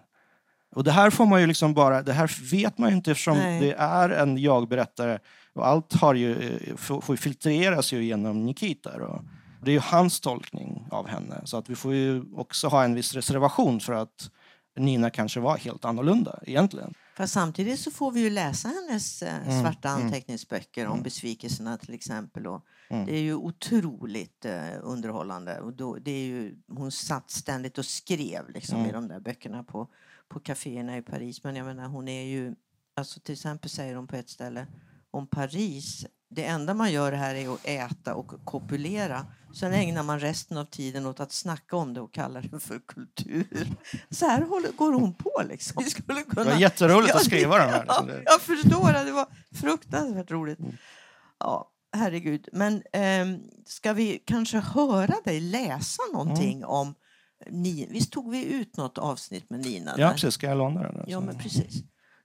[0.73, 3.39] Och det här får man ju liksom bara, det här vet man ju inte eftersom
[3.39, 3.61] Nej.
[3.61, 5.19] det är en jag-berättare
[5.55, 8.99] och allt har ju, eh, får, filtreras ju genom Nikita.
[8.99, 9.25] Då.
[9.65, 11.41] Det är ju hans tolkning av henne.
[11.45, 14.31] Så att vi får ju också ha en viss reservation för att
[14.79, 16.95] Nina kanske var helt annorlunda egentligen.
[17.17, 20.05] Fast samtidigt så får vi ju läsa hennes eh, Mm, svarta mm.
[20.05, 22.47] anteckningsböcker om besvikelserna till exempel.
[22.47, 23.07] Och Mm.
[23.07, 25.61] Det är ju otroligt eh, underhållande.
[25.61, 28.93] Och då, det är ju, hon satt ständigt och skrev liksom, i Mm.
[28.93, 29.89] de där böckerna på,
[30.33, 31.45] på kaféerna i Paris.
[31.45, 32.55] Men jag menar, hon är ju...
[32.97, 34.67] Alltså till exempel säger hon på ett ställe
[35.11, 36.07] om Paris.
[36.31, 39.27] Det enda man gör här är att äta och kopulera.
[39.55, 42.79] Sen ägnar man resten av tiden åt att snacka om det och kalla det för
[42.87, 43.67] kultur.
[44.11, 45.85] Så här håller, går hon på liksom.
[45.85, 46.45] Vi skulle kunna...
[46.45, 47.77] Det var jätteroligt Ja, att skriva de här.
[47.77, 48.07] Ja, liksom.
[48.07, 49.05] Det- jag förstår det.
[49.05, 50.59] Det var fruktansvärt roligt.
[50.59, 50.73] Mm.
[51.39, 52.49] Ja, herregud.
[52.53, 56.69] Men ehm, ska vi kanske höra dig läsa någonting Mm.
[56.69, 56.95] om
[57.51, 59.95] Ni, Visst tog vi ut något avsnitt med Nina?
[59.99, 60.13] Ja, där?
[60.13, 60.35] precis.
[60.35, 61.05] Ska jag låna den?
[61.09, 61.83] Ja, men precis.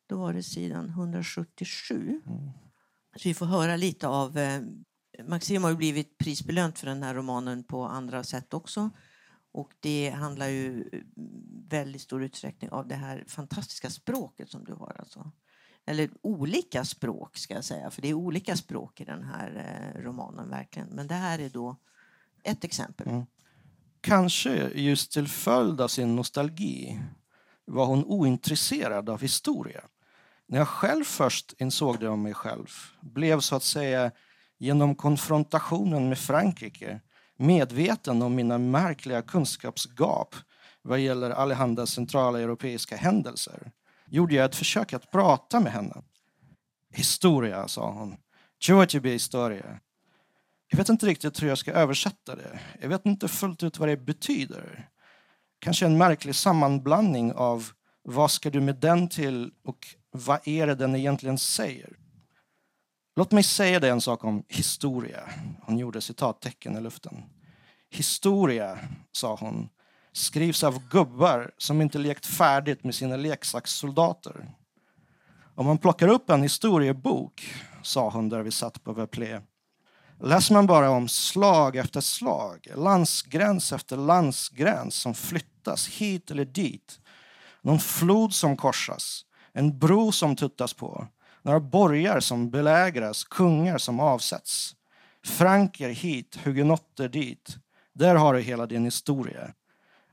[0.08, 2.22] Då var det sidan 177.
[2.26, 2.50] Mm.
[3.16, 4.62] Så vi får höra lite av eh,
[5.26, 8.90] Maxim har ju blivit prisbelönt för den här romanen på andra sätt också.
[9.52, 10.90] Och det handlar ju
[11.70, 14.96] väldigt stor utsträckning av det här fantastiska språket som du har.
[15.00, 15.32] Alltså.
[15.86, 19.52] Eller olika språk ska jag säga, för det är olika språk i den här
[19.96, 20.88] eh, romanen verkligen.
[20.88, 21.76] Men det här är då
[22.44, 23.08] ett exempel.
[23.08, 23.26] Mm.
[24.02, 27.00] Kanske just till följd av sin nostalgi
[27.66, 29.82] var hon ointresserad av historia.
[30.48, 32.68] När jag själv först insåg det om mig själv
[33.02, 34.12] blev så att säga
[34.58, 37.02] genom konfrontationen med Frankrike
[37.38, 40.36] medveten om mina märkliga kunskapsgap
[40.82, 43.72] vad gäller allehanda centrala europeiska händelser
[44.10, 46.02] gjorde jag ett försök att prata med henne.
[46.94, 48.18] Historia, sa hon.
[48.60, 49.80] Georgie historia.
[50.70, 52.60] Jag vet inte riktigt hur jag ska översätta det.
[52.82, 54.90] Jag vet inte fullt ut vad det betyder.
[55.60, 57.72] Kanske en märklig sammanblandning av
[58.04, 61.98] vad ska du med den till och vad är det den egentligen säger?
[63.16, 65.30] Låt mig säga dig en sak om historia.
[65.62, 67.24] Hon gjorde citattecken i luften.
[67.90, 68.80] Historia,
[69.12, 69.70] sa hon,
[70.12, 74.52] skrivs av gubbar som inte lekt färdigt med sina leksakssoldater.
[75.56, 79.42] Om man plockar upp en historiebok, sa hon där vi satt på Veuplé,
[80.20, 87.00] läser man bara om slag efter slag, landsgräns efter landsgräns som flyttas hit eller dit.
[87.62, 91.08] Någon flod som korsas, en bro som tuttas på,
[91.42, 94.76] några borgar som belägras, kungar som avsätts.
[95.26, 97.58] Franker hit, hugenotter dit.
[97.94, 99.54] Där har du hela din historia.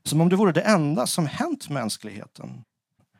[0.03, 2.63] Som om det vore det enda som hänt mänskligheten.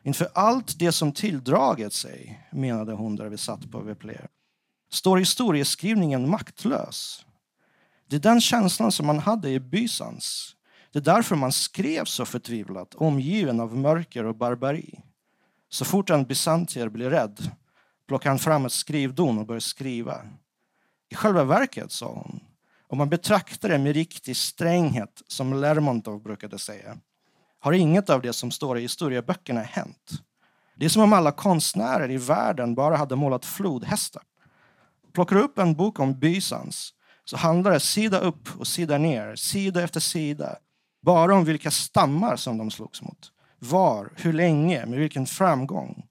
[0.02, 4.28] Inför allt det som tilldragit sig, menade hon där vi satt på Vepler,
[4.90, 7.26] står historieskrivningen maktlös.
[8.08, 10.56] Det är den känslan som man hade i Bysans.
[10.92, 15.00] Det är därför man skrev så förtvivlat, omgiven av mörker och barbari.
[15.68, 17.50] Så fort en bysantier blir rädd
[18.08, 20.22] plockar han fram ett skrivdon och börjar skriva.
[21.08, 22.40] I själva verket, sa hon,
[22.88, 26.98] om man betraktar det med riktig stränghet, som Lermontov brukade säga,
[27.58, 30.10] har inget av det som står i historieböckerna hänt.
[30.76, 34.22] Det är som om alla konstnärer i världen bara hade målat flodhästar.
[35.16, 36.92] Plockar du upp en bok om Bysans
[37.24, 40.56] så handlar det sida upp och sida ner, sida efter sida,
[41.02, 43.32] bara om vilka stammar som de slogs mot.
[43.58, 46.06] Var, hur länge, med vilken framgång.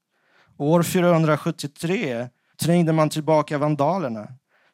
[0.58, 4.28] År 473 trängde man tillbaka vandalerna.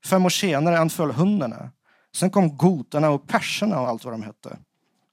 [0.06, 1.72] Fem år senare anföll hundarna.
[2.15, 4.58] Sen kom gotarna och perserna och allt vad de hette.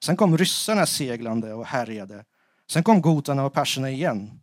[0.04, 2.24] Sen kom ryssarna seglande och härjade.
[2.70, 4.40] Sen kom gotarna och perserna igen.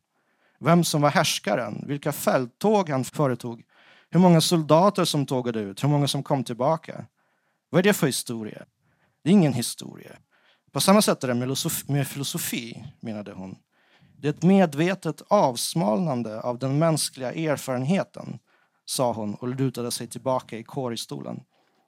[0.59, 3.63] Vem som var härskaren, vilka fälttåg han företog,
[4.15, 7.05] hur många soldater som tågade ut, hur många som kom tillbaka.
[7.69, 8.65] Vad är det för historia?
[9.23, 10.11] Det är ingen historia.
[10.71, 11.55] På samma sätt är det
[11.93, 13.55] med filosofi, menade hon.
[14.17, 18.39] Det är ett medvetet avsmalnande av den mänskliga erfarenheten,
[18.85, 21.39] sa hon och lutade sig tillbaka i kårstolen.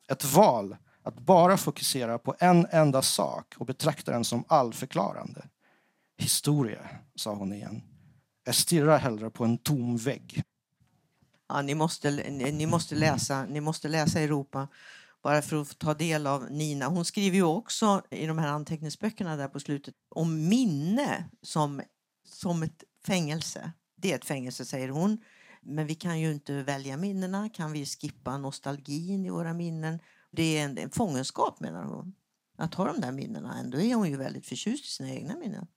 [0.10, 5.46] Ett val att bara fokusera på en enda sak och betrakta den som allförklarande.
[6.18, 7.82] Historia, sa hon igen.
[8.46, 10.44] Jag stirrar hellre på en tom vägg.
[11.50, 14.68] Ja, ni, måste, ni, måste läsa, ni måste läsa Europa
[15.24, 16.88] bara för att ta del av Nina.
[16.88, 21.82] Hon skriver ju också i de här anteckningsböckerna där på slutet om minne som,
[22.26, 23.72] som ett fängelse.
[23.96, 25.24] Det är ett fängelse, säger hon.
[25.62, 27.50] Men vi kan ju inte välja minnena.
[27.50, 30.00] Kan vi skippa nostalgin i våra minnen?
[30.32, 32.16] Det är en, en fångenskap, menar hon.
[32.58, 33.60] Att ha de där minnena.
[33.60, 35.68] Ändå är hon ju väldigt förtjust i sina egna minnen.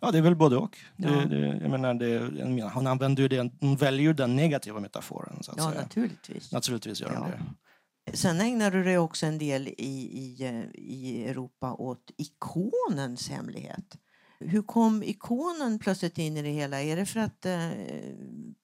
[0.00, 0.78] Ja, det är väl både och.
[0.96, 1.10] Ja.
[1.10, 5.42] Det, det, jag menar, det, använder ju det, hon väljer ju den negativa metaforen.
[5.42, 5.82] Så att ja, säga.
[5.82, 6.52] naturligtvis.
[6.52, 7.26] Naturligtvis gör ja.
[7.26, 8.16] det.
[8.16, 13.96] Sen ägnar du dig också en del i, i, i Europa åt ikonens hemlighet.
[14.40, 16.82] Hur kom ikonen plötsligt in i det hela?
[16.82, 17.68] Är det för att, eh,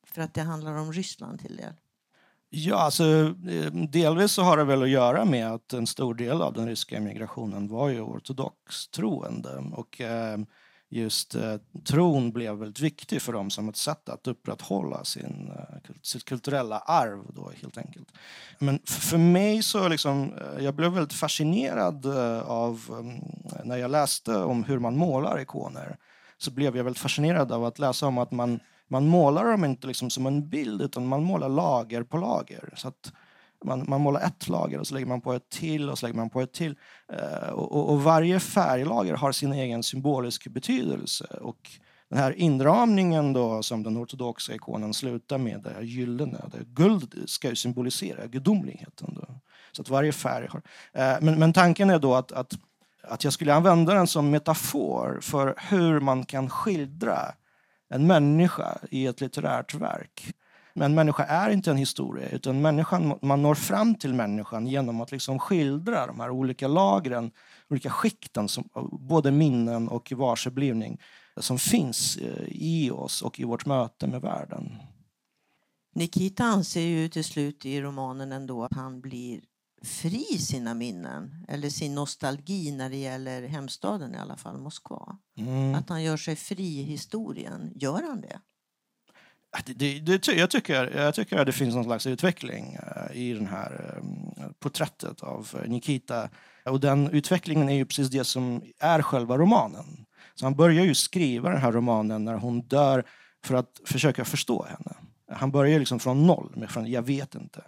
[0.06, 1.72] för att det handlar om Ryssland till del?
[2.48, 3.04] Ja, alltså,
[3.48, 6.66] eh, delvis så har det väl att göra med att en stor del av den
[6.66, 9.64] ryska emigrationen var ju ortodox troende.
[9.72, 10.38] Och, eh,
[10.88, 15.92] just eh, tron blev väldigt viktig för dem som ett sätt att upprätthålla sin, eh,
[16.02, 17.24] sitt kulturella arv.
[17.34, 18.08] Då, helt enkelt.
[18.58, 23.20] Men för mig så liksom, eh, jag blev väldigt fascinerad eh, av, mm,
[23.64, 25.96] när jag läste om hur man målar ikoner,
[26.38, 29.86] så blev jag väldigt fascinerad av att läsa om att man, man målar dem inte
[29.86, 32.74] liksom som en bild, utan man målar lager på lager.
[32.76, 33.12] Så att
[33.66, 36.16] man, man målar ett lager och så lägger man på ett till och så lägger
[36.16, 36.76] man på ett till.
[37.12, 41.24] Eh, och, och, varje färglager har sin egen symbolisk betydelse.
[41.40, 41.70] Och
[42.08, 47.24] den här inramningen då som den ortodoxa ikonen slutar med, det här gyllene, det guld
[47.26, 49.14] ska ju symbolisera gudomligheten.
[49.14, 49.26] Då.
[49.72, 50.62] Så att varje färg har...
[50.92, 52.52] Eh, men, men tanken är då att, att,
[53.02, 57.18] att jag skulle använda den som metafor för hur man kan skildra
[57.88, 60.34] en människa i ett litterärt verk.
[60.78, 65.12] Men människa är inte en historia, utan människan, man når fram till människan genom att
[65.12, 67.30] liksom skildra de här olika lagren,
[67.70, 68.68] olika skikten, som,
[69.08, 71.00] både minnen och varseblivning,
[71.36, 74.76] som finns eh, i oss och i vårt möte med världen.
[75.94, 79.40] Nikita anser ju till slut i romanen ändå att han blir
[79.82, 85.18] fri sina minnen, eller sin nostalgi när det gäller hemstaden i alla fall, Moskva.
[85.36, 85.74] Mm.
[85.74, 87.72] Att han gör sig fri i historien.
[87.74, 88.40] Gör han det?
[89.64, 93.46] Det, det, jag, tycker, jag tycker att det finns någon slags utveckling eh, i det
[93.46, 94.00] här
[94.38, 96.28] eh, porträttet av eh, Nikita.
[96.64, 100.06] Och den utvecklingen är ju precis det som är själva romanen.
[100.34, 103.04] Så han börjar ju skriva den här romanen när hon dör
[103.44, 104.96] för att försöka förstå henne.
[105.32, 107.62] Han börjar liksom från noll, med från jag vet inte.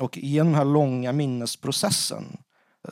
[0.00, 2.24] Och genom den här långa minnesprocessen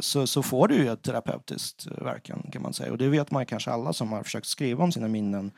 [0.01, 2.93] så, så får du ju ett terapeutiskt verkan kan man säga.
[2.93, 5.53] Och det vet man kanske alla som har försökt skriva om sina minnen.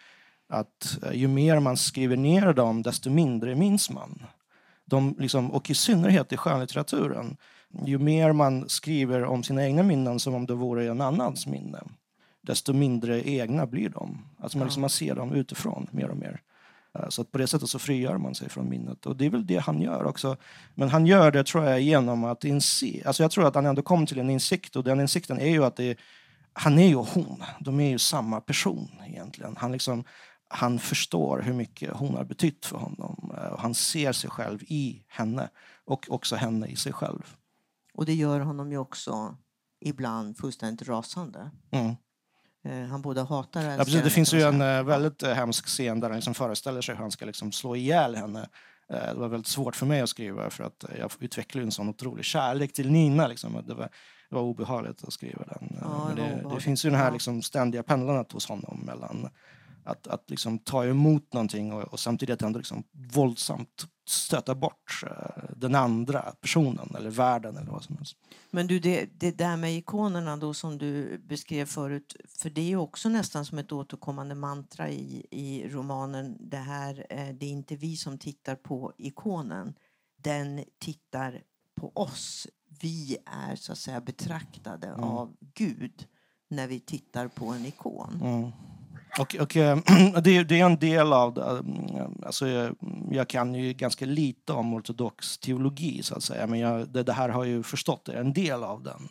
[0.48, 4.22] Att eh, ju mer man skriver ner dem, desto mindre minns man.
[4.84, 7.36] De liksom, och i synnerhet i skönlitteraturen.
[7.84, 11.82] Ju mer man skriver om sina egna minnen som om det vore en annans minne,
[12.42, 14.18] desto mindre egna blir de.
[14.38, 16.40] Alltså man, liksom, man ser dem utifrån mer och mer.
[16.98, 19.06] Eh, så att på det sättet så frigör man sig från minnet.
[19.06, 20.36] Och det är väl det han gör också.
[20.74, 23.82] Men han gör det tror jag genom att inse, alltså jag tror att han ändå
[23.82, 25.98] kom till en insikt och den insikten är ju att det,
[26.52, 27.42] han är ju hon.
[27.60, 29.56] De är ju samma person egentligen.
[29.56, 30.04] Han, liksom,
[30.48, 33.34] han förstår hur mycket hon har betytt för honom.
[33.38, 35.48] Eh, och han ser sig själv i henne
[35.84, 37.36] och också henne i sig själv.
[37.94, 39.36] Och det gör honom ju också
[39.80, 41.50] ibland fullständigt rasande.
[41.70, 41.94] Mm.
[42.64, 46.00] Eh, han både hatar och älskar ja, Det finns ju en uh, väldigt hemsk scen
[46.00, 48.48] där han liksom föreställer sig hur han ska liksom slå ihjäl henne.
[48.88, 52.24] Det var väldigt svårt för mig att skriva för att jag utvecklade en sån otrolig
[52.24, 53.26] kärlek till Nina.
[53.26, 53.62] Liksom.
[53.66, 53.88] Det, var,
[54.28, 55.76] det var obehagligt att skriva den.
[55.80, 59.28] Ja, det, det, det, finns ju det här liksom ständiga pendlandet hos honom mellan
[59.86, 65.10] att, att liksom ta emot någonting och, och samtidigt ändå liksom våldsamt stöta bort uh,
[65.56, 68.16] den andra personen eller världen eller vad som helst.
[68.50, 72.76] Men du, det, det där med ikonerna då som du beskrev förut, för det är
[72.76, 76.36] också nästan som ett återkommande mantra i, i romanen.
[76.40, 79.74] Det här, uh, det är inte vi som tittar på ikonen,
[80.16, 81.42] den tittar
[81.74, 82.46] på oss.
[82.80, 85.00] Vi är så att säga betraktade mm.
[85.00, 86.06] av Gud
[86.48, 88.20] när vi tittar på en ikon.
[88.22, 88.52] Mm.
[89.18, 89.76] Och, och det, eh,
[90.22, 91.42] det, är en del av det.
[91.42, 92.76] Eh, alltså jag,
[93.10, 96.46] jag, kan ju ganska lite om ortodox teologi, så att säga.
[96.46, 99.08] men jag, det, det, här har jag ju förstått, det är en del av den.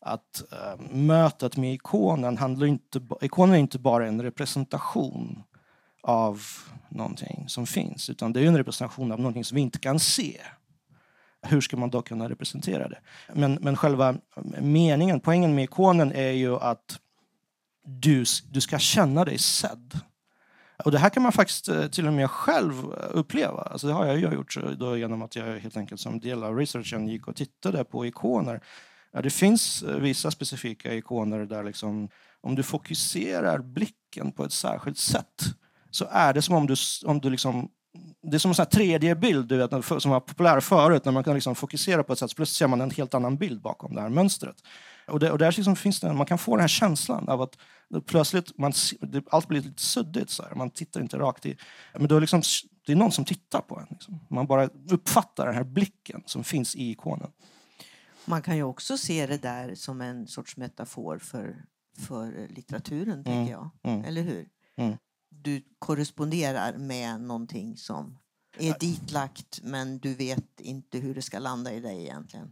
[0.00, 3.00] Att äh, mötet med ikonen handlar inte...
[3.20, 5.42] Ikonen är inte bara en representation
[6.02, 6.42] av
[6.88, 10.40] någonting som finns, utan det är en representation av någonting som vi inte kan se.
[11.42, 12.98] Hur ska man då kunna representera det?
[13.34, 14.14] Men, men själva
[14.60, 17.00] meningen, poängen med ikonen är ju att
[17.98, 20.00] du, du ska känna dig sedd.
[20.84, 23.62] Och det här kan man faktiskt eh, till och med själv eh, uppleva.
[23.62, 26.56] Alltså det har jag gjort eh, då genom att jag helt enkelt som del av
[26.56, 28.60] researchen gick och tittade på ikoner.
[29.22, 32.08] Det finns vissa specifika ikoner där liksom,
[32.40, 35.54] om du fokuserar blicken på ett särskilt sätt
[35.90, 36.74] så är det som om du,
[37.04, 37.68] om du liksom
[38.22, 41.54] det är som en 3D-bild du vet, som var populär förut, när man kan liksom
[41.54, 44.56] fokusera på ett sätt, plötsligt ser man en helt annan bild bakom det här mönstret.
[45.06, 47.56] Och, det, och där liksom finns det, man kan få den här känslan av att
[48.06, 50.30] plötsligt man, det, allt blir lite suddigt.
[50.30, 50.54] Så här.
[50.54, 51.56] Man tittar inte rakt i.
[51.92, 52.42] Men då liksom,
[52.86, 53.86] det är någon som tittar på en.
[53.90, 54.20] Liksom.
[54.30, 57.30] Man bara uppfattar den här blicken som finns i ikonen.
[58.24, 61.64] Man kan ju också se det där som en sorts metafor för,
[61.98, 63.46] för litteraturen, mm.
[63.46, 63.70] jag.
[63.82, 64.04] Mm.
[64.04, 64.48] Eller hur?
[64.76, 64.96] Mm.
[65.28, 68.18] Du korresponderar med någonting som
[68.58, 72.50] är ditlagt men du vet inte hur det ska landa i dig egentligen.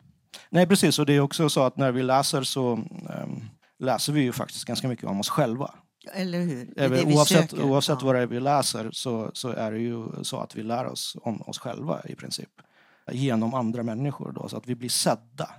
[0.51, 0.99] Nej, precis.
[0.99, 4.65] Och det är också så att när vi läser så um, läser vi ju faktiskt
[4.65, 5.75] ganska mycket om oss själva.
[6.13, 6.73] Eller hur?
[6.77, 8.07] Det det oavsett oavsett ja.
[8.07, 11.17] vad det är vi läser så, så är det ju så att vi lär oss
[11.23, 12.51] om oss själva i princip.
[13.13, 15.51] Genom andra människor då, så att vi blir sedda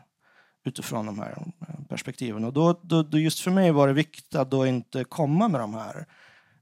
[0.66, 2.44] utifrån de här eh, perspektiven.
[2.44, 5.62] Och då, då, då just för mig var det viktigt att då inte komma med
[5.62, 6.06] de här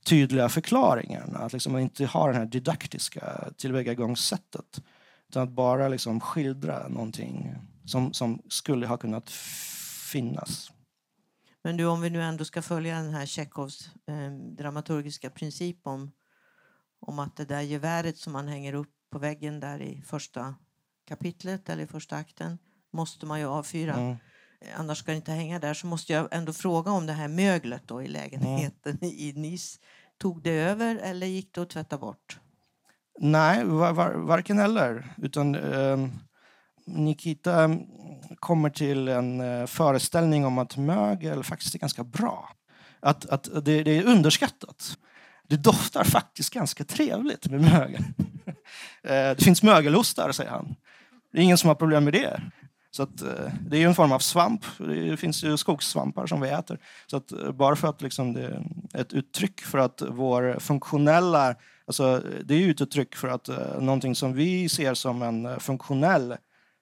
[0.06, 1.40] tydliga förklaringarna.
[1.40, 4.82] Att liksom inte ha det här didaktiska tillvägagångssättet.
[5.30, 9.30] Utan att bara liksom skildra någonting som, som skulle ha kunnat
[10.12, 10.72] finnas.
[11.68, 16.12] Men du, om vi nu ändå ska följa den här Tjechovs eh, dramaturgiska princip om,
[17.00, 20.56] om att det där geväret som man hänger upp på väggen där i första
[21.08, 22.58] kapitlet eller i första akten
[22.94, 23.94] måste man ju avfyra.
[23.94, 24.18] Mm.
[24.78, 25.74] Annars ska det inte hänga där.
[25.74, 29.14] Så måste jag ändå fråga om det här möglet då i lägenheten mm.
[29.16, 29.80] i Nice.
[30.18, 32.40] Tog det över eller gick det att tvätta bort?
[33.20, 35.16] Nej, var, var, varken eller.
[35.18, 36.08] Utan, eh,
[36.88, 37.80] Nikita mm,
[38.40, 42.50] kommer till en eh, föreställning om att mögel faktiskt är ganska bra.
[43.00, 44.98] Att, att det, det är underskattat.
[45.48, 48.04] Det doftar faktiskt ganska trevligt med mögel.
[49.04, 50.76] Eh, det finns mögelostar, säger han.
[51.32, 52.42] Det är ingen som har problem med det.
[52.92, 54.66] Så att, eh, det är ju en form av svamp.
[54.78, 56.80] Det finns ju skogssvampar som vi äter.
[57.08, 58.42] Så att, bara för att liksom det
[58.94, 61.56] är ett uttryck för att vår funktionella...
[61.86, 66.38] Alltså, det är ju ett uttryck för att någonting som vi ser som en funktionell...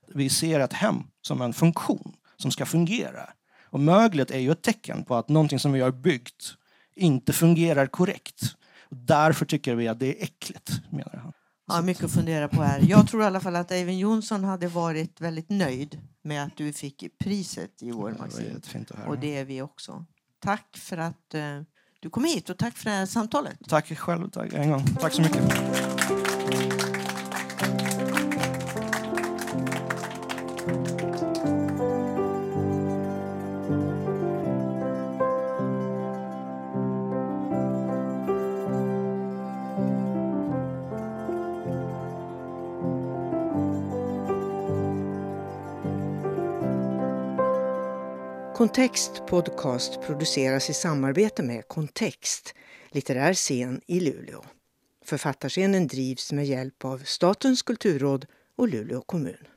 [0.07, 3.29] Vi ser ett hem som en funktion som ska fungera.
[3.69, 6.53] Och möglet är ju ett tecken på att någonting som vi har byggt
[6.95, 8.41] inte fungerar korrekt.
[8.89, 11.33] Och därför tycker vi att det är äckligt, menar han.
[11.67, 12.81] Ja, mycket att fundera på här.
[12.87, 16.73] Jag tror i alla fall att Eivind Jonsson hade varit väldigt nöjd med att du
[16.73, 18.61] fick priset i år, Maxim.
[19.07, 20.05] Och det är vi också.
[20.39, 21.61] Tack för att uh,
[21.99, 23.57] du kom hit och tack för det här samtalet.
[23.67, 24.85] Tack själv, tack en gång.
[24.99, 26.94] Tack så mycket.
[48.65, 52.53] Kontext Podcast produceras i samarbete med Kontext,
[52.91, 54.43] litterär scen i Luleå.
[55.05, 58.25] Författarscenen drivs med hjälp av Statens kulturråd
[58.57, 59.47] och Luleå kommun.